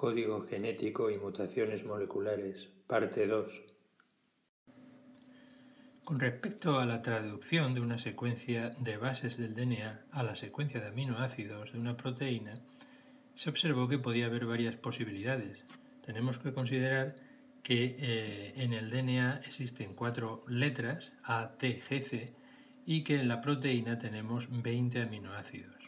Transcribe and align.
Código 0.00 0.46
genético 0.48 1.10
y 1.10 1.18
mutaciones 1.18 1.84
moleculares, 1.84 2.70
parte 2.86 3.26
2. 3.26 3.62
Con 6.04 6.18
respecto 6.18 6.78
a 6.78 6.86
la 6.86 7.02
traducción 7.02 7.74
de 7.74 7.82
una 7.82 7.98
secuencia 7.98 8.70
de 8.70 8.96
bases 8.96 9.36
del 9.36 9.54
DNA 9.54 10.06
a 10.10 10.22
la 10.22 10.36
secuencia 10.36 10.80
de 10.80 10.86
aminoácidos 10.86 11.72
de 11.72 11.78
una 11.78 11.98
proteína, 11.98 12.62
se 13.34 13.50
observó 13.50 13.90
que 13.90 13.98
podía 13.98 14.24
haber 14.24 14.46
varias 14.46 14.76
posibilidades. 14.76 15.66
Tenemos 16.02 16.38
que 16.38 16.54
considerar 16.54 17.16
que 17.62 17.96
eh, 17.98 18.54
en 18.56 18.72
el 18.72 18.88
DNA 18.88 19.42
existen 19.44 19.94
cuatro 19.94 20.44
letras, 20.48 21.12
A, 21.24 21.58
T, 21.58 21.78
G, 21.78 22.00
C, 22.00 22.34
y 22.86 23.04
que 23.04 23.20
en 23.20 23.28
la 23.28 23.42
proteína 23.42 23.98
tenemos 23.98 24.48
20 24.50 25.02
aminoácidos. 25.02 25.79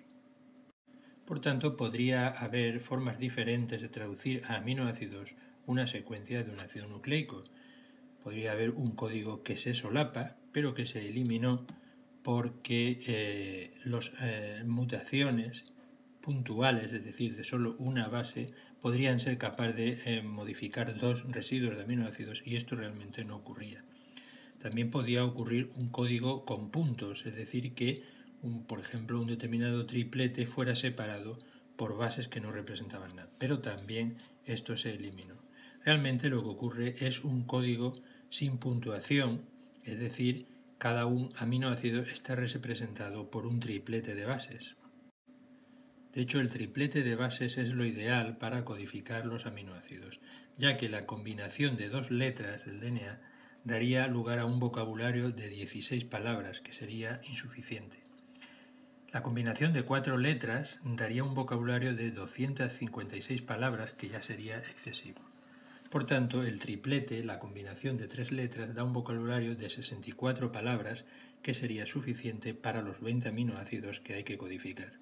Por 1.32 1.40
tanto, 1.40 1.78
podría 1.78 2.28
haber 2.28 2.78
formas 2.78 3.18
diferentes 3.18 3.80
de 3.80 3.88
traducir 3.88 4.42
a 4.48 4.56
aminoácidos 4.56 5.34
una 5.64 5.86
secuencia 5.86 6.44
de 6.44 6.50
un 6.52 6.60
ácido 6.60 6.86
nucleico. 6.88 7.42
Podría 8.22 8.52
haber 8.52 8.68
un 8.68 8.90
código 8.90 9.42
que 9.42 9.56
se 9.56 9.74
solapa, 9.74 10.36
pero 10.52 10.74
que 10.74 10.84
se 10.84 11.08
eliminó 11.08 11.64
porque 12.22 13.00
eh, 13.06 13.70
las 13.84 14.12
eh, 14.20 14.62
mutaciones 14.66 15.64
puntuales, 16.20 16.92
es 16.92 17.02
decir, 17.02 17.34
de 17.34 17.44
solo 17.44 17.76
una 17.78 18.08
base, 18.08 18.52
podrían 18.82 19.18
ser 19.18 19.38
capaces 19.38 19.74
de 19.74 20.00
eh, 20.04 20.22
modificar 20.22 20.98
dos 20.98 21.24
residuos 21.32 21.78
de 21.78 21.84
aminoácidos 21.84 22.42
y 22.44 22.56
esto 22.56 22.76
realmente 22.76 23.24
no 23.24 23.36
ocurría. 23.36 23.82
También 24.60 24.90
podía 24.90 25.24
ocurrir 25.24 25.70
un 25.76 25.88
código 25.88 26.44
con 26.44 26.70
puntos, 26.70 27.24
es 27.24 27.34
decir, 27.34 27.72
que 27.72 28.02
por 28.66 28.80
ejemplo, 28.80 29.20
un 29.20 29.28
determinado 29.28 29.86
triplete 29.86 30.46
fuera 30.46 30.74
separado 30.74 31.38
por 31.76 31.96
bases 31.96 32.28
que 32.28 32.40
no 32.40 32.50
representaban 32.50 33.16
nada. 33.16 33.30
Pero 33.38 33.60
también 33.60 34.16
esto 34.44 34.76
se 34.76 34.94
eliminó. 34.94 35.34
Realmente 35.84 36.28
lo 36.28 36.42
que 36.42 36.48
ocurre 36.48 36.94
es 37.06 37.24
un 37.24 37.44
código 37.44 37.94
sin 38.30 38.58
puntuación, 38.58 39.46
es 39.84 39.98
decir, 39.98 40.46
cada 40.78 41.06
un 41.06 41.32
aminoácido 41.36 42.02
está 42.02 42.34
representado 42.34 43.30
por 43.30 43.46
un 43.46 43.60
triplete 43.60 44.14
de 44.14 44.24
bases. 44.24 44.76
De 46.12 46.20
hecho, 46.20 46.40
el 46.40 46.50
triplete 46.50 47.02
de 47.02 47.16
bases 47.16 47.56
es 47.56 47.70
lo 47.70 47.84
ideal 47.84 48.36
para 48.36 48.64
codificar 48.64 49.24
los 49.24 49.46
aminoácidos, 49.46 50.20
ya 50.58 50.76
que 50.76 50.88
la 50.88 51.06
combinación 51.06 51.76
de 51.76 51.88
dos 51.88 52.10
letras 52.10 52.66
del 52.66 52.80
DNA 52.80 53.20
daría 53.64 54.06
lugar 54.08 54.38
a 54.38 54.44
un 54.44 54.58
vocabulario 54.58 55.30
de 55.30 55.48
16 55.48 56.04
palabras, 56.04 56.60
que 56.60 56.72
sería 56.72 57.20
insuficiente. 57.28 58.02
La 59.12 59.22
combinación 59.22 59.74
de 59.74 59.82
cuatro 59.82 60.16
letras 60.16 60.78
daría 60.84 61.22
un 61.22 61.34
vocabulario 61.34 61.94
de 61.94 62.12
256 62.12 63.42
palabras 63.42 63.92
que 63.92 64.08
ya 64.08 64.22
sería 64.22 64.56
excesivo. 64.56 65.20
Por 65.90 66.06
tanto, 66.06 66.42
el 66.42 66.58
triplete, 66.58 67.22
la 67.22 67.38
combinación 67.38 67.98
de 67.98 68.08
tres 68.08 68.32
letras, 68.32 68.74
da 68.74 68.84
un 68.84 68.94
vocabulario 68.94 69.54
de 69.54 69.68
64 69.68 70.50
palabras 70.50 71.04
que 71.42 71.52
sería 71.52 71.84
suficiente 71.84 72.54
para 72.54 72.80
los 72.80 73.02
20 73.02 73.28
aminoácidos 73.28 74.00
que 74.00 74.14
hay 74.14 74.24
que 74.24 74.38
codificar. 74.38 74.94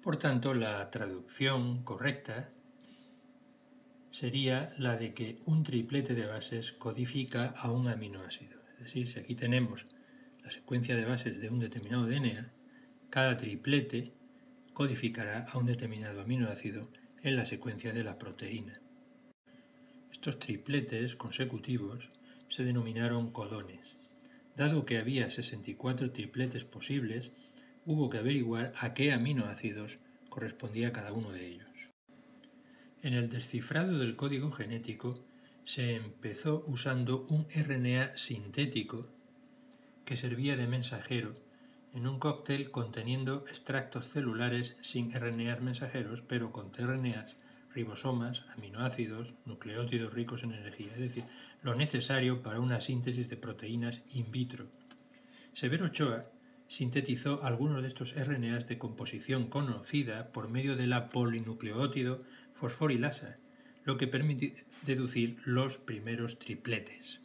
Por 0.00 0.18
tanto, 0.18 0.54
la 0.54 0.88
traducción 0.90 1.82
correcta 1.82 2.50
sería 4.10 4.70
la 4.78 4.96
de 4.96 5.14
que 5.14 5.40
un 5.46 5.64
triplete 5.64 6.14
de 6.14 6.26
bases 6.26 6.70
codifica 6.70 7.48
a 7.56 7.72
un 7.72 7.88
aminoácido. 7.88 8.60
Es 8.74 8.84
decir, 8.84 9.08
si 9.08 9.18
aquí 9.18 9.34
tenemos 9.34 9.84
la 10.48 10.52
secuencia 10.52 10.96
de 10.96 11.04
bases 11.04 11.38
de 11.42 11.50
un 11.50 11.58
determinado 11.58 12.06
DNA, 12.06 12.50
cada 13.10 13.36
triplete 13.36 14.14
codificará 14.72 15.40
a 15.40 15.58
un 15.58 15.66
determinado 15.66 16.22
aminoácido 16.22 16.88
en 17.22 17.36
la 17.36 17.44
secuencia 17.44 17.92
de 17.92 18.02
la 18.02 18.18
proteína. 18.18 18.80
Estos 20.10 20.38
tripletes 20.38 21.16
consecutivos 21.16 22.08
se 22.48 22.64
denominaron 22.64 23.30
codones. 23.30 23.98
Dado 24.56 24.86
que 24.86 24.96
había 24.96 25.30
64 25.30 26.12
tripletes 26.12 26.64
posibles, 26.64 27.30
hubo 27.84 28.08
que 28.08 28.16
averiguar 28.16 28.72
a 28.78 28.94
qué 28.94 29.12
aminoácidos 29.12 29.98
correspondía 30.30 30.94
cada 30.94 31.12
uno 31.12 31.30
de 31.30 31.46
ellos. 31.46 31.90
En 33.02 33.12
el 33.12 33.28
descifrado 33.28 33.98
del 33.98 34.16
código 34.16 34.50
genético 34.50 35.14
se 35.66 35.94
empezó 35.94 36.64
usando 36.66 37.26
un 37.28 37.46
RNA 37.54 38.16
sintético 38.16 39.17
que 40.08 40.16
servía 40.16 40.56
de 40.56 40.66
mensajero 40.66 41.34
en 41.92 42.06
un 42.06 42.18
cóctel 42.18 42.70
conteniendo 42.70 43.44
extractos 43.46 44.08
celulares 44.08 44.74
sin 44.80 45.12
RNAs 45.12 45.60
mensajeros, 45.60 46.22
pero 46.22 46.50
con 46.50 46.72
tRNAs, 46.72 47.36
ribosomas, 47.74 48.42
aminoácidos, 48.56 49.34
nucleótidos 49.44 50.14
ricos 50.14 50.44
en 50.44 50.52
energía, 50.52 50.94
es 50.94 51.00
decir, 51.00 51.24
lo 51.62 51.74
necesario 51.74 52.40
para 52.40 52.58
una 52.58 52.80
síntesis 52.80 53.28
de 53.28 53.36
proteínas 53.36 54.00
in 54.14 54.30
vitro. 54.30 54.70
Severo 55.52 55.84
Ochoa 55.84 56.22
sintetizó 56.68 57.44
algunos 57.44 57.82
de 57.82 57.88
estos 57.88 58.14
RNAs 58.14 58.66
de 58.66 58.78
composición 58.78 59.48
conocida 59.48 60.32
por 60.32 60.50
medio 60.50 60.74
de 60.74 60.86
la 60.86 61.10
polinucleótido 61.10 62.18
fosforilasa, 62.54 63.34
lo 63.84 63.98
que 63.98 64.06
permite 64.06 64.64
deducir 64.86 65.36
los 65.44 65.76
primeros 65.76 66.38
tripletes. 66.38 67.20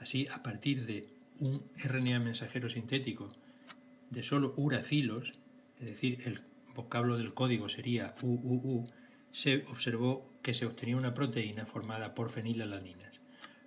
Así, 0.00 0.26
a 0.28 0.42
partir 0.42 0.86
de 0.86 1.17
un 1.40 1.62
RNA 1.76 2.18
mensajero 2.20 2.68
sintético 2.68 3.28
de 4.10 4.22
solo 4.22 4.54
uracilos, 4.56 5.34
es 5.78 5.86
decir, 5.86 6.20
el 6.24 6.40
vocablo 6.74 7.16
del 7.16 7.34
código 7.34 7.68
sería 7.68 8.14
UUU, 8.22 8.84
se 9.32 9.64
observó 9.66 10.30
que 10.42 10.54
se 10.54 10.66
obtenía 10.66 10.96
una 10.96 11.14
proteína 11.14 11.66
formada 11.66 12.14
por 12.14 12.30
fenilалaninas. 12.30 13.20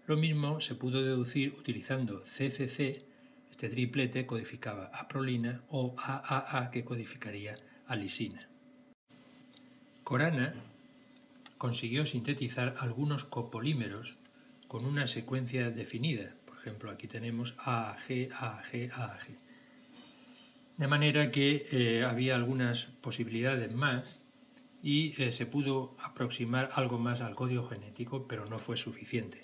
Lo 0.07 0.17
mismo 0.17 0.59
se 0.61 0.75
pudo 0.75 1.03
deducir 1.03 1.53
utilizando 1.57 2.23
CCC, 2.23 3.05
este 3.49 3.69
triplete 3.69 4.25
codificaba 4.25 4.85
a 4.87 5.07
prolina 5.07 5.61
o 5.69 5.93
AAA 5.97 6.71
que 6.71 6.83
codificaría 6.83 7.57
a 7.85 7.95
lisina. 7.95 8.49
Corana 10.03 10.55
consiguió 11.57 12.05
sintetizar 12.05 12.75
algunos 12.79 13.23
copolímeros 13.25 14.17
con 14.67 14.85
una 14.85 15.05
secuencia 15.05 15.69
definida, 15.69 16.33
ejemplo, 16.61 16.91
aquí 16.91 17.07
tenemos 17.07 17.55
AG, 17.57 18.29
AG, 18.31 18.91
AG. 18.94 19.27
De 20.77 20.88
manera 20.88 21.31
que 21.31 21.66
eh, 21.72 22.03
había 22.03 22.35
algunas 22.35 22.85
posibilidades 22.85 23.73
más 23.73 24.22
y 24.81 25.22
eh, 25.22 25.31
se 25.31 25.45
pudo 25.45 25.95
aproximar 25.99 26.69
algo 26.73 26.97
más 26.97 27.22
al 27.22 27.35
código 27.35 27.67
genético, 27.67 28.27
pero 28.27 28.45
no 28.45 28.57
fue 28.57 28.77
suficiente. 28.77 29.41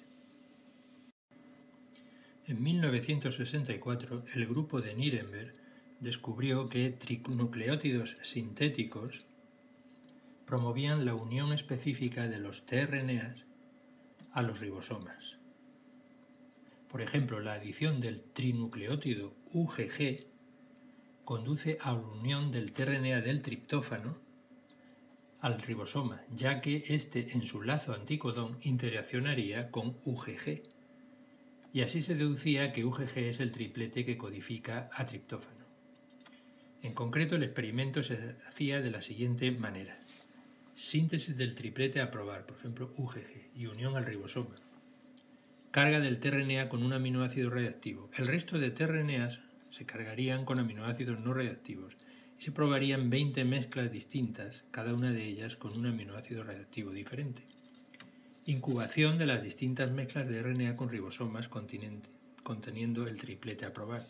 En 2.46 2.64
1964, 2.64 4.24
el 4.34 4.48
grupo 4.48 4.82
de 4.82 4.96
Nirenberg 4.96 5.54
descubrió 6.00 6.70
que 6.70 6.92
trinucleótidos 6.92 8.18
sintéticos 8.22 9.26
promovían 10.46 11.04
la 11.04 11.14
unión 11.14 11.52
específica 11.52 12.28
de 12.28 12.40
los 12.40 12.66
tRNAs 12.66 13.46
a 14.32 14.42
los 14.42 14.60
ribosomas. 14.62 15.38
Por 16.90 17.02
ejemplo, 17.02 17.40
la 17.42 17.54
adición 17.54 18.00
del 18.00 18.22
trinucleótido 18.22 19.36
UGG 19.52 20.26
conduce 21.26 21.78
a 21.82 21.92
la 21.92 22.00
unión 22.00 22.52
del 22.52 22.72
tRNA 22.72 23.22
del 23.22 23.42
triptófano 23.42 24.18
al 25.42 25.60
ribosoma, 25.60 26.22
ya 26.34 26.62
que 26.62 26.86
éste 26.88 27.34
en 27.34 27.44
su 27.44 27.62
lazo 27.62 27.94
anticodón 27.94 28.58
interaccionaría 28.62 29.70
con 29.70 29.98
UGG. 30.06 30.64
Y 31.74 31.82
así 31.82 32.02
se 32.02 32.16
deducía 32.16 32.72
que 32.72 32.86
UGG 32.86 33.18
es 33.18 33.42
el 33.42 33.52
triplete 33.52 34.06
que 34.06 34.18
codifica 34.18 34.90
a 34.94 35.06
triptófano. 35.06 35.66
En 36.82 36.94
concreto, 36.94 37.36
el 37.36 37.44
experimento 37.44 38.02
se 38.02 38.38
hacía 38.48 38.82
de 38.82 38.92
la 38.92 39.02
siguiente 39.02 39.52
manera. 39.52 40.00
Síntesis 40.74 41.36
del 41.36 41.56
triplete 41.56 42.00
a 42.00 42.10
probar, 42.10 42.46
por 42.46 42.58
ejemplo, 42.58 42.94
UGG, 42.96 43.52
y 43.56 43.66
unión 43.66 43.98
al 43.98 44.06
ribosoma 44.06 44.56
carga 45.78 46.00
del 46.00 46.18
tRNA 46.18 46.70
con 46.70 46.82
un 46.82 46.92
aminoácido 46.92 47.52
radiactivo. 47.52 48.10
El 48.18 48.26
resto 48.26 48.58
de 48.58 48.72
tRNAs 48.72 49.42
se 49.70 49.86
cargarían 49.86 50.44
con 50.44 50.58
aminoácidos 50.58 51.22
no 51.22 51.36
radiactivos 51.36 51.96
y 52.40 52.42
se 52.42 52.52
probarían 52.52 53.12
20 53.12 53.46
mezclas 53.46 53.92
distintas, 53.92 54.64
cada 54.72 54.96
una 54.96 55.12
de 55.12 55.24
ellas 55.28 55.56
con 55.56 55.78
un 55.78 55.86
aminoácido 55.86 56.44
radiactivo 56.44 56.90
diferente. 56.90 57.44
Incubación 58.48 59.20
de 59.20 59.28
las 59.28 59.44
distintas 59.44 59.92
mezclas 59.92 60.28
de 60.28 60.42
RNA 60.42 60.76
con 60.76 60.90
ribosomas 60.90 61.48
conteniendo 61.48 63.08
el 63.08 63.20
triplete 63.20 63.66
a 63.66 63.74
probar. 63.74 64.08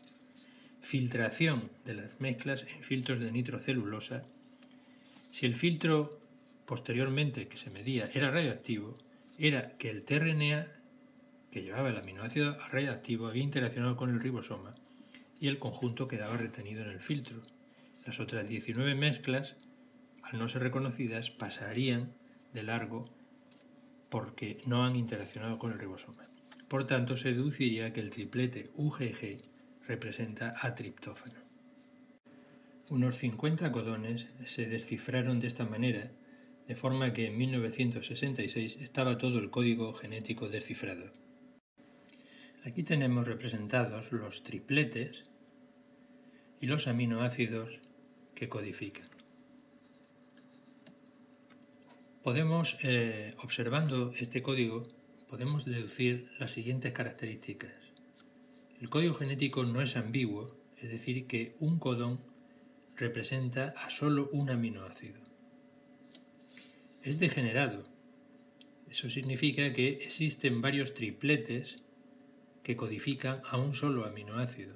Filtración 0.79 1.69
de 1.83 1.95
las 1.95 2.21
mezclas 2.21 2.65
en 2.73 2.81
filtros 2.81 3.19
de 3.19 3.29
nitrocelulosa. 3.33 4.23
Si 5.31 5.45
el 5.45 5.53
filtro 5.53 6.17
posteriormente 6.65 7.49
que 7.49 7.57
se 7.57 7.71
medía 7.71 8.09
era 8.13 8.31
radioactivo, 8.31 8.95
era 9.37 9.77
que 9.77 9.89
el 9.89 10.03
tRNA 10.03 10.76
que 11.51 11.63
llevaba 11.63 11.89
el 11.89 11.97
aminoácido 11.97 12.57
reactivo 12.71 13.27
había 13.27 13.43
interaccionado 13.43 13.95
con 13.95 14.09
el 14.09 14.19
ribosoma 14.19 14.71
y 15.39 15.47
el 15.47 15.59
conjunto 15.59 16.07
quedaba 16.07 16.37
retenido 16.37 16.83
en 16.83 16.89
el 16.89 16.99
filtro. 16.99 17.41
Las 18.05 18.19
otras 18.19 18.47
19 18.47 18.95
mezclas 18.95 19.55
al 20.31 20.39
no 20.39 20.47
ser 20.47 20.63
reconocidas, 20.63 21.29
pasarían 21.29 22.13
de 22.53 22.63
largo 22.63 23.03
porque 24.09 24.57
no 24.65 24.83
han 24.83 24.95
interaccionado 24.95 25.57
con 25.57 25.71
el 25.71 25.79
ribosoma. 25.79 26.27
Por 26.67 26.85
tanto, 26.85 27.15
se 27.15 27.31
deduciría 27.31 27.93
que 27.93 28.01
el 28.01 28.09
triplete 28.09 28.69
UGG 28.75 29.37
representa 29.87 30.53
a 30.61 30.75
triptófano. 30.75 31.39
Unos 32.89 33.17
50 33.17 33.71
codones 33.71 34.27
se 34.43 34.65
descifraron 34.65 35.39
de 35.39 35.47
esta 35.47 35.65
manera, 35.65 36.11
de 36.67 36.75
forma 36.75 37.13
que 37.13 37.27
en 37.27 37.37
1966 37.37 38.77
estaba 38.81 39.17
todo 39.17 39.39
el 39.39 39.49
código 39.49 39.93
genético 39.93 40.49
descifrado. 40.49 41.11
Aquí 42.67 42.83
tenemos 42.83 43.25
representados 43.25 44.11
los 44.11 44.43
tripletes 44.43 45.23
y 46.59 46.67
los 46.67 46.87
aminoácidos 46.87 47.79
que 48.35 48.49
codifican. 48.49 49.07
Podemos, 52.21 52.77
eh, 52.83 53.35
observando 53.37 54.11
este 54.19 54.41
código, 54.41 54.83
podemos 55.29 55.63
deducir 55.63 56.29
las 56.39 56.51
siguientes 56.51 56.91
características. 56.91 57.71
El 58.81 58.89
código 58.89 59.15
genético 59.15 59.63
no 59.63 59.81
es 59.81 59.95
ambiguo, 59.95 60.53
es 60.75 60.89
decir, 60.89 61.25
que 61.25 61.55
un 61.61 61.79
codón 61.79 62.19
representa 62.97 63.73
a 63.77 63.89
solo 63.89 64.29
un 64.33 64.49
aminoácido. 64.49 65.21
Es 67.01 67.17
degenerado. 67.17 67.83
Eso 68.89 69.09
significa 69.09 69.71
que 69.71 69.87
existen 70.03 70.61
varios 70.61 70.93
tripletes 70.93 71.86
que 72.67 72.75
codifican 72.75 73.41
a 73.49 73.55
un 73.55 73.73
solo 73.73 74.03
aminoácido. 74.03 74.75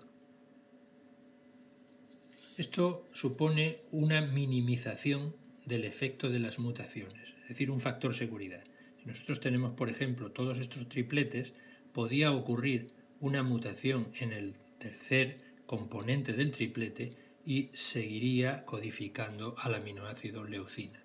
Esto 2.55 3.09
supone 3.11 3.81
una 3.91 4.21
minimización 4.21 5.35
del 5.65 5.83
efecto 5.83 6.29
de 6.29 6.39
las 6.39 6.57
mutaciones, 6.57 7.33
es 7.41 7.49
decir, 7.49 7.69
un 7.69 7.81
factor 7.81 8.13
seguridad. 8.13 8.63
Si 8.97 9.07
nosotros 9.07 9.41
tenemos, 9.41 9.73
por 9.73 9.89
ejemplo, 9.89 10.31
todos 10.31 10.57
estos 10.59 10.87
tripletes, 10.87 11.53
podía 11.91 12.31
ocurrir 12.31 12.93
una 13.19 13.43
mutación 13.43 14.07
en 14.21 14.31
el 14.31 14.55
tercer 14.77 15.43
componente 15.65 16.31
del 16.31 16.51
triplete 16.51 17.09
y 17.45 17.71
seguiría 17.73 18.63
codificando 18.63 19.53
al 19.57 19.75
aminoácido 19.75 20.45
leucina. 20.45 21.03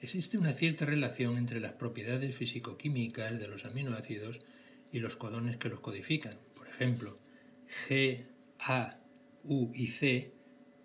Existe 0.00 0.38
una 0.38 0.54
cierta 0.54 0.84
relación 0.86 1.38
entre 1.38 1.60
las 1.60 1.74
propiedades 1.74 2.34
fisicoquímicas 2.34 3.38
de 3.38 3.46
los 3.46 3.64
aminoácidos 3.64 4.40
y 4.92 5.00
los 5.00 5.16
codones 5.16 5.56
que 5.56 5.68
los 5.68 5.80
codifican. 5.80 6.38
Por 6.54 6.68
ejemplo, 6.68 7.14
G, 7.88 8.24
A, 8.60 8.98
U 9.44 9.70
y 9.74 9.88
C 9.88 10.32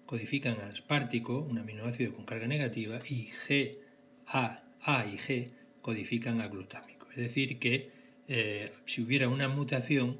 codifican 0.05 0.59
a 0.61 0.67
aspartico, 0.67 1.41
un 1.41 1.59
aminoácido 1.59 2.15
con 2.15 2.25
carga 2.25 2.47
negativa, 2.47 2.99
y 3.07 3.29
G, 3.47 3.77
A, 4.25 4.63
A 4.81 5.05
y 5.05 5.17
G 5.17 5.51
codifican 5.81 6.41
a 6.41 6.47
glutámico. 6.47 7.07
Es 7.11 7.17
decir, 7.17 7.59
que 7.59 7.91
eh, 8.27 8.71
si 8.85 9.03
hubiera 9.03 9.27
una 9.29 9.47
mutación, 9.47 10.17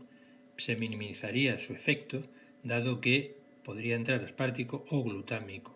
se 0.57 0.75
minimizaría 0.75 1.60
su 1.60 1.74
efecto, 1.74 2.22
dado 2.63 3.00
que 3.00 3.38
podría 3.63 3.95
entrar 3.95 4.24
aspartico 4.24 4.83
o 4.90 5.04
glutámico. 5.04 5.74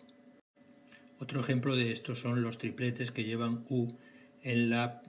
Otro 1.19 1.39
ejemplo 1.39 1.75
de 1.75 1.91
esto 1.91 2.15
son 2.15 2.41
los 2.41 2.57
tripletes 2.57 3.11
que 3.11 3.23
llevan 3.23 3.63
U 3.69 3.87
en 4.41 4.69
la 4.69 5.03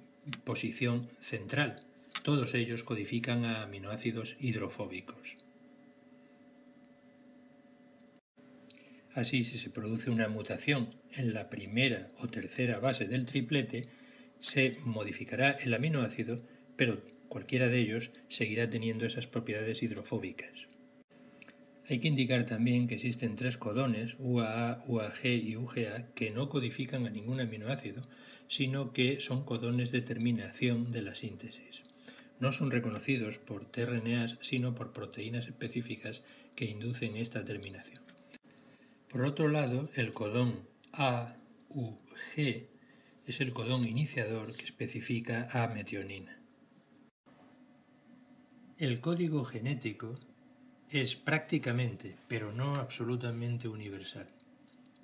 posición 0.45 1.09
central. 1.21 1.85
Todos 2.23 2.55
ellos 2.55 2.85
codifican 2.85 3.45
a 3.45 3.63
aminoácidos 3.63 4.37
hidrofóbicos. 4.39 5.37
Así, 9.13 9.43
si 9.45 9.59
se 9.59 9.71
produce 9.71 10.09
una 10.11 10.29
mutación 10.29 10.89
en 11.11 11.35
la 11.35 11.51
primera 11.51 12.09
o 12.19 12.29
tercera 12.29 12.79
base 12.79 13.07
del 13.07 13.27
triplete, 13.27 13.89
se 14.39 14.77
modificará 14.85 15.51
el 15.51 15.75
aminoácido, 15.75 16.41
pero 16.77 17.03
cualquiera 17.29 17.69
de 17.69 17.81
ellos 17.81 18.13
seguirá 18.29 18.71
teniendo 18.71 19.05
esas 19.05 19.27
propiedades 19.27 19.83
hidrofóbicas. 19.83 20.69
Hay 21.89 21.99
que 21.99 22.09
indicar 22.09 22.47
también 22.47 22.87
que 22.87 22.95
existen 22.95 23.35
tres 23.35 23.57
codones, 23.57 24.17
UAA, 24.19 24.85
UAG 24.87 25.27
y 25.27 25.57
UGA, 25.57 26.15
que 26.15 26.31
no 26.31 26.49
codifican 26.49 27.07
a 27.07 27.11
ningún 27.11 27.41
aminoácido, 27.41 28.03
sino 28.47 28.93
que 28.93 29.21
son 29.21 29.45
codones 29.45 29.91
de 29.91 30.03
terminación 30.03 30.93
de 30.93 31.03
la 31.03 31.15
síntesis. 31.15 31.83
No 32.43 32.51
son 32.51 32.73
reconocidos 32.73 33.39
por 33.39 33.67
tRNAs, 33.67 34.37
sino 34.41 34.75
por 34.75 34.93
proteínas 34.93 35.47
específicas 35.47 36.25
que 36.57 36.65
inducen 36.65 37.17
esta 37.17 37.45
terminación. 37.45 38.03
Por 39.09 39.25
otro 39.25 39.47
lado, 39.47 39.89
el 39.95 40.13
codón 40.13 40.67
AUG 40.91 42.67
es 43.29 43.41
el 43.41 43.53
codón 43.53 43.87
iniciador 43.87 44.57
que 44.57 44.65
especifica 44.65 45.47
a 45.53 45.73
metionina. 45.73 46.37
El 48.77 49.01
código 49.01 49.45
genético 49.45 50.17
es 50.91 51.15
prácticamente, 51.15 52.17
pero 52.27 52.53
no 52.53 52.75
absolutamente 52.75 53.69
universal. 53.69 54.27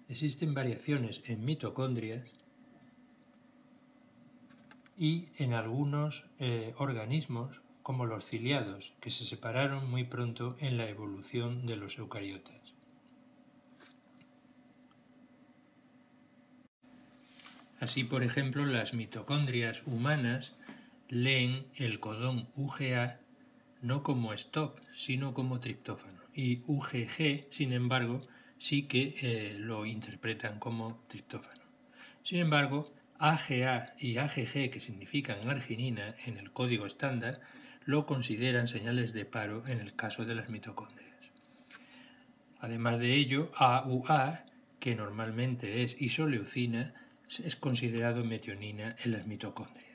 Existen 0.09 0.55
variaciones 0.55 1.23
en 1.27 1.45
mitocondrias 1.45 2.33
y 4.99 5.29
en 5.39 5.55
algunos 5.55 6.25
eh, 6.39 6.75
organismos 6.79 7.61
como 7.83 8.05
los 8.05 8.25
ciliados, 8.25 8.93
que 9.01 9.11
se 9.11 9.25
separaron 9.25 9.89
muy 9.91 10.05
pronto 10.05 10.57
en 10.61 10.77
la 10.77 10.89
evolución 10.89 11.65
de 11.67 11.77
los 11.77 11.97
eucariotas. 11.97 12.75
Así, 17.81 18.05
por 18.05 18.23
ejemplo, 18.25 18.67
las 18.67 18.93
mitocondrias 18.93 19.85
humanas 19.87 20.55
leen 21.09 21.67
el 21.77 22.01
codón 22.01 22.49
UGA 22.57 23.21
no 23.81 24.03
como 24.03 24.33
stop, 24.33 24.81
sino 24.95 25.33
como 25.33 25.61
triptófano. 25.61 26.21
Y 26.35 26.63
UGG, 26.67 27.47
sin 27.51 27.73
embargo, 27.73 28.19
sí 28.59 28.83
que 28.83 29.15
eh, 29.23 29.57
lo 29.59 29.87
interpretan 29.87 30.59
como 30.59 31.05
triptófano. 31.07 31.63
Sin 32.23 32.39
embargo, 32.41 32.85
AGA 33.19 33.95
y 33.99 34.19
AGG, 34.19 34.71
que 34.71 34.81
significan 34.81 35.49
arginina 35.49 36.15
en 36.25 36.37
el 36.39 36.53
código 36.53 36.87
estándar, 36.87 37.41
lo 37.85 38.07
consideran 38.07 38.69
señales 38.69 39.13
de 39.13 39.25
paro 39.25 39.67
en 39.67 39.81
el 39.81 39.97
caso 39.97 40.25
de 40.25 40.35
las 40.35 40.51
mitocondrias. 40.51 41.09
Además 42.61 42.99
de 42.99 43.15
ello, 43.15 43.51
AUA, 43.57 44.45
que 44.79 44.95
normalmente 44.95 45.83
es 45.83 46.01
isoleucina, 46.01 46.95
es 47.43 47.57
considerado 47.57 48.25
metionina 48.25 48.95
en 49.05 49.13
las 49.13 49.27
mitocondrias. 49.27 49.89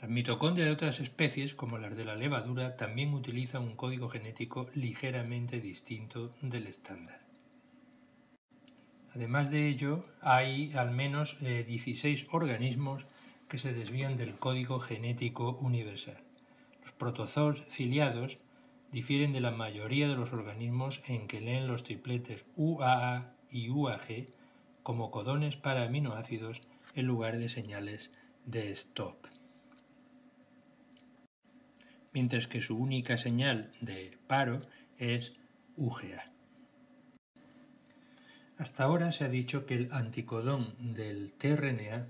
Las 0.00 0.10
mitocondrias 0.10 0.66
de 0.66 0.72
otras 0.72 1.00
especies, 1.00 1.54
como 1.54 1.78
las 1.78 1.96
de 1.96 2.04
la 2.04 2.16
levadura, 2.16 2.76
también 2.76 3.14
utilizan 3.14 3.62
un 3.62 3.76
código 3.76 4.08
genético 4.08 4.68
ligeramente 4.74 5.60
distinto 5.60 6.30
del 6.40 6.66
estándar. 6.66 7.21
Además 9.14 9.50
de 9.50 9.68
ello, 9.68 10.02
hay 10.20 10.72
al 10.74 10.90
menos 10.90 11.36
16 11.40 12.22
eh, 12.22 12.26
organismos 12.30 13.04
que 13.48 13.58
se 13.58 13.74
desvían 13.74 14.16
del 14.16 14.38
código 14.38 14.80
genético 14.80 15.58
universal. 15.60 16.16
Los 16.82 16.92
protozoos 16.92 17.62
ciliados 17.68 18.38
difieren 18.90 19.32
de 19.32 19.40
la 19.40 19.50
mayoría 19.50 20.08
de 20.08 20.16
los 20.16 20.32
organismos 20.32 21.02
en 21.06 21.26
que 21.28 21.40
leen 21.40 21.66
los 21.66 21.82
tripletes 21.82 22.46
UAA 22.56 23.34
y 23.50 23.68
UAG 23.68 24.26
como 24.82 25.10
codones 25.10 25.56
para 25.56 25.84
aminoácidos 25.84 26.62
en 26.94 27.06
lugar 27.06 27.38
de 27.38 27.48
señales 27.48 28.10
de 28.46 28.72
stop. 28.72 29.26
Mientras 32.12 32.46
que 32.46 32.60
su 32.60 32.76
única 32.76 33.16
señal 33.16 33.70
de 33.80 34.18
paro 34.26 34.58
es 34.98 35.34
UGA. 35.76 36.24
Hasta 38.62 38.84
ahora 38.84 39.10
se 39.10 39.24
ha 39.24 39.28
dicho 39.28 39.66
que 39.66 39.74
el 39.74 39.92
anticodón 39.92 40.76
del 40.94 41.32
tRNA 41.32 42.06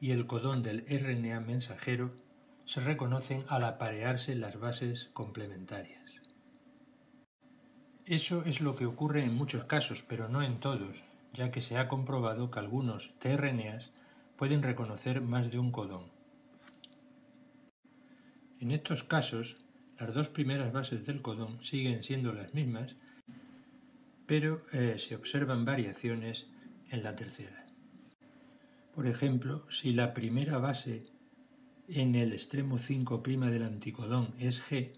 y 0.00 0.12
el 0.12 0.26
codón 0.26 0.62
del 0.62 0.86
RNA 0.88 1.40
mensajero 1.40 2.16
se 2.64 2.80
reconocen 2.80 3.44
al 3.48 3.62
aparearse 3.62 4.34
las 4.36 4.58
bases 4.58 5.10
complementarias. 5.12 6.22
Eso 8.06 8.42
es 8.46 8.62
lo 8.62 8.74
que 8.74 8.86
ocurre 8.86 9.22
en 9.24 9.34
muchos 9.34 9.64
casos, 9.64 10.02
pero 10.02 10.30
no 10.30 10.42
en 10.42 10.60
todos, 10.60 11.04
ya 11.34 11.50
que 11.50 11.60
se 11.60 11.76
ha 11.76 11.88
comprobado 11.88 12.50
que 12.50 12.58
algunos 12.58 13.14
tRNAs 13.18 13.92
pueden 14.36 14.62
reconocer 14.62 15.20
más 15.20 15.50
de 15.50 15.58
un 15.58 15.72
codón. 15.72 16.10
En 18.60 18.70
estos 18.70 19.04
casos, 19.04 19.58
las 19.98 20.14
dos 20.14 20.30
primeras 20.30 20.72
bases 20.72 21.04
del 21.04 21.20
codón 21.20 21.62
siguen 21.62 22.02
siendo 22.02 22.32
las 22.32 22.54
mismas, 22.54 22.96
pero 24.26 24.58
eh, 24.72 24.96
se 24.98 25.14
observan 25.14 25.64
variaciones 25.64 26.46
en 26.90 27.02
la 27.02 27.14
tercera. 27.14 27.64
Por 28.94 29.06
ejemplo, 29.06 29.66
si 29.70 29.92
la 29.92 30.14
primera 30.14 30.58
base 30.58 31.02
en 31.88 32.14
el 32.14 32.32
extremo 32.32 32.78
5' 32.78 33.22
del 33.50 33.62
anticodón 33.62 34.34
es 34.38 34.60
G, 34.60 34.92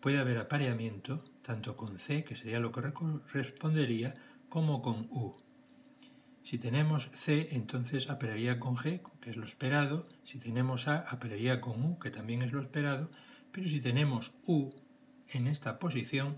puede 0.00 0.18
haber 0.18 0.38
apareamiento 0.38 1.18
tanto 1.42 1.76
con 1.76 1.98
C, 1.98 2.24
que 2.24 2.36
sería 2.36 2.60
lo 2.60 2.70
que 2.70 2.82
respondería, 3.32 4.14
como 4.48 4.82
con 4.82 5.08
U. 5.10 5.32
Si 6.42 6.58
tenemos 6.58 7.10
C, 7.14 7.48
entonces 7.52 8.10
apelaría 8.10 8.60
con 8.60 8.76
G, 8.76 9.00
que 9.20 9.30
es 9.30 9.36
lo 9.36 9.44
esperado. 9.44 10.06
Si 10.22 10.38
tenemos 10.38 10.88
A, 10.88 11.00
apelaría 11.00 11.60
con 11.60 11.82
U, 11.82 11.98
que 11.98 12.10
también 12.10 12.42
es 12.42 12.52
lo 12.52 12.60
esperado. 12.60 13.10
Pero 13.50 13.68
si 13.68 13.80
tenemos 13.80 14.34
U 14.46 14.70
en 15.28 15.46
esta 15.46 15.78
posición, 15.78 16.36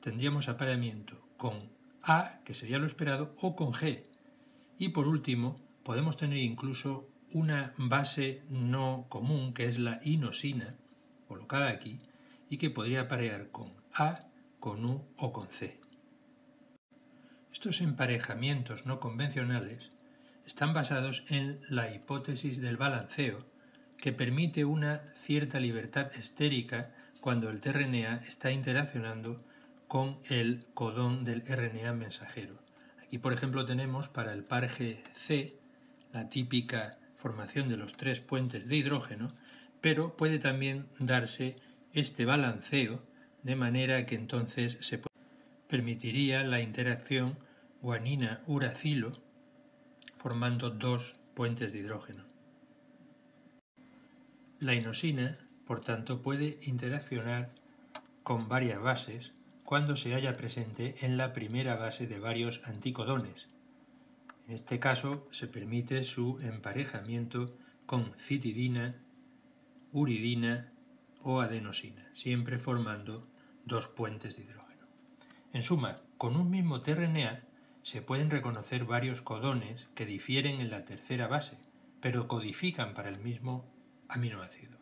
tendríamos 0.00 0.48
apareamiento 0.48 1.25
con 1.36 1.70
A, 2.02 2.40
que 2.44 2.54
sería 2.54 2.78
lo 2.78 2.86
esperado, 2.86 3.34
o 3.40 3.56
con 3.56 3.72
G. 3.72 4.02
Y 4.78 4.90
por 4.90 5.08
último, 5.08 5.60
podemos 5.82 6.16
tener 6.16 6.38
incluso 6.38 7.08
una 7.32 7.74
base 7.76 8.42
no 8.48 9.06
común, 9.08 9.52
que 9.52 9.66
es 9.66 9.78
la 9.78 10.00
inosina, 10.04 10.76
colocada 11.28 11.68
aquí, 11.68 11.98
y 12.48 12.58
que 12.58 12.70
podría 12.70 13.02
aparear 13.02 13.50
con 13.50 13.72
A, 13.94 14.26
con 14.60 14.84
U 14.84 15.04
o 15.16 15.32
con 15.32 15.50
C. 15.50 15.80
Estos 17.52 17.80
emparejamientos 17.80 18.86
no 18.86 19.00
convencionales 19.00 19.90
están 20.46 20.74
basados 20.74 21.24
en 21.28 21.60
la 21.68 21.92
hipótesis 21.92 22.60
del 22.60 22.76
balanceo, 22.76 23.44
que 23.96 24.12
permite 24.12 24.64
una 24.64 25.02
cierta 25.14 25.58
libertad 25.58 26.14
estérica 26.16 26.94
cuando 27.20 27.50
el 27.50 27.60
tRNA 27.60 28.22
está 28.26 28.52
interaccionando 28.52 29.42
con 29.88 30.18
el 30.28 30.66
codón 30.74 31.24
del 31.24 31.42
RNA 31.42 31.92
mensajero. 31.92 32.58
Aquí, 33.04 33.18
por 33.18 33.32
ejemplo, 33.32 33.64
tenemos 33.64 34.08
para 34.08 34.32
el 34.32 34.44
par 34.44 34.68
GC 34.68 35.54
la 36.12 36.28
típica 36.28 36.98
formación 37.16 37.68
de 37.68 37.76
los 37.76 37.96
tres 37.96 38.20
puentes 38.20 38.68
de 38.68 38.76
hidrógeno, 38.76 39.32
pero 39.80 40.16
puede 40.16 40.38
también 40.38 40.88
darse 40.98 41.56
este 41.92 42.24
balanceo 42.24 43.02
de 43.42 43.56
manera 43.56 44.06
que 44.06 44.16
entonces 44.16 44.76
se 44.80 45.00
permitiría 45.68 46.42
la 46.42 46.60
interacción 46.60 47.38
guanina-uracilo, 47.80 49.12
formando 50.18 50.70
dos 50.70 51.14
puentes 51.34 51.72
de 51.72 51.78
hidrógeno. 51.78 52.24
La 54.58 54.74
inosina, 54.74 55.38
por 55.66 55.80
tanto, 55.80 56.22
puede 56.22 56.58
interaccionar 56.62 57.52
con 58.22 58.48
varias 58.48 58.80
bases 58.80 59.32
cuando 59.66 59.96
se 59.96 60.14
halla 60.14 60.36
presente 60.36 60.94
en 61.04 61.16
la 61.16 61.32
primera 61.32 61.74
base 61.74 62.06
de 62.06 62.20
varios 62.20 62.60
anticodones. 62.64 63.48
En 64.46 64.54
este 64.54 64.78
caso 64.78 65.26
se 65.32 65.48
permite 65.48 66.04
su 66.04 66.38
emparejamiento 66.40 67.46
con 67.84 68.14
citidina, 68.16 68.94
uridina 69.90 70.72
o 71.20 71.40
adenosina, 71.40 72.08
siempre 72.12 72.58
formando 72.58 73.26
dos 73.64 73.88
puentes 73.88 74.36
de 74.36 74.44
hidrógeno. 74.44 74.86
En 75.52 75.64
suma, 75.64 76.00
con 76.16 76.36
un 76.36 76.48
mismo 76.48 76.80
tRNA 76.80 77.42
se 77.82 78.02
pueden 78.02 78.30
reconocer 78.30 78.84
varios 78.84 79.20
codones 79.20 79.88
que 79.96 80.06
difieren 80.06 80.60
en 80.60 80.70
la 80.70 80.84
tercera 80.84 81.26
base, 81.26 81.56
pero 82.00 82.28
codifican 82.28 82.94
para 82.94 83.08
el 83.08 83.18
mismo 83.18 83.64
aminoácido. 84.08 84.78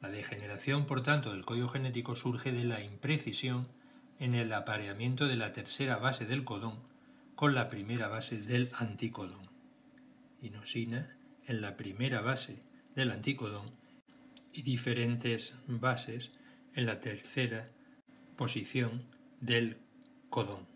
La 0.00 0.08
degeneración, 0.08 0.86
por 0.86 1.02
tanto, 1.02 1.32
del 1.32 1.44
código 1.44 1.68
genético 1.68 2.16
surge 2.16 2.50
de 2.50 2.64
la 2.64 2.82
imprecisión 2.82 3.75
en 4.18 4.34
el 4.34 4.52
apareamiento 4.52 5.26
de 5.26 5.36
la 5.36 5.52
tercera 5.52 5.96
base 5.96 6.24
del 6.24 6.44
codón 6.44 6.78
con 7.34 7.54
la 7.54 7.68
primera 7.68 8.08
base 8.08 8.40
del 8.40 8.70
anticodón. 8.78 9.48
Inosina 10.40 11.16
en 11.46 11.60
la 11.60 11.76
primera 11.76 12.20
base 12.20 12.58
del 12.94 13.10
anticodón 13.10 13.66
y 14.52 14.62
diferentes 14.62 15.54
bases 15.66 16.32
en 16.74 16.86
la 16.86 16.98
tercera 17.00 17.68
posición 18.36 19.04
del 19.40 19.76
codón. 20.30 20.66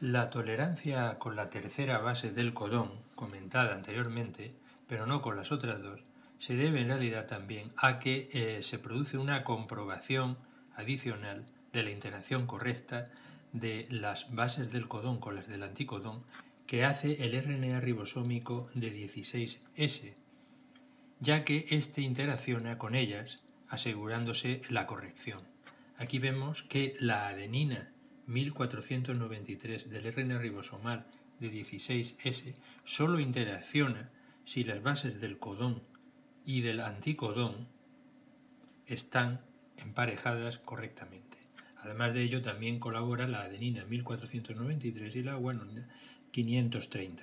La 0.00 0.28
tolerancia 0.28 1.18
con 1.18 1.36
la 1.36 1.48
tercera 1.48 1.98
base 1.98 2.32
del 2.32 2.52
codón, 2.52 2.90
comentada 3.14 3.74
anteriormente, 3.74 4.50
pero 4.86 5.06
no 5.06 5.22
con 5.22 5.36
las 5.36 5.52
otras 5.52 5.82
dos, 5.82 6.00
se 6.38 6.56
debe 6.56 6.80
en 6.80 6.88
realidad 6.88 7.26
también 7.26 7.72
a 7.76 7.98
que 7.98 8.28
eh, 8.32 8.62
se 8.62 8.78
produce 8.78 9.16
una 9.16 9.44
comprobación 9.44 10.36
adicional 10.74 11.46
de 11.74 11.82
la 11.82 11.90
interacción 11.90 12.46
correcta 12.46 13.10
de 13.52 13.86
las 13.90 14.34
bases 14.34 14.72
del 14.72 14.88
codón 14.88 15.20
con 15.20 15.34
las 15.34 15.48
del 15.48 15.62
anticodón 15.62 16.24
que 16.66 16.84
hace 16.84 17.24
el 17.24 17.38
RNA 17.40 17.80
ribosómico 17.80 18.68
de 18.74 18.92
16S, 18.92 20.14
ya 21.20 21.44
que 21.44 21.66
éste 21.68 22.00
interacciona 22.00 22.78
con 22.78 22.94
ellas 22.94 23.42
asegurándose 23.68 24.62
la 24.70 24.86
corrección. 24.86 25.42
Aquí 25.96 26.18
vemos 26.18 26.62
que 26.62 26.94
la 26.98 27.28
adenina 27.28 27.92
1493 28.26 29.90
del 29.90 30.12
RNA 30.12 30.38
ribosomal 30.38 31.06
de 31.38 31.52
16S 31.52 32.54
solo 32.84 33.20
interacciona 33.20 34.10
si 34.44 34.64
las 34.64 34.82
bases 34.82 35.20
del 35.20 35.38
codón 35.38 35.82
y 36.44 36.60
del 36.62 36.80
anticodón 36.80 37.68
están 38.86 39.40
emparejadas 39.78 40.58
correctamente. 40.58 41.43
Además 41.84 42.14
de 42.14 42.22
ello, 42.22 42.40
también 42.40 42.78
colabora 42.78 43.28
la 43.28 43.42
adenina 43.42 43.84
1493 43.84 45.16
y 45.16 45.22
la 45.22 45.34
guanina 45.34 45.86
530. 46.30 47.22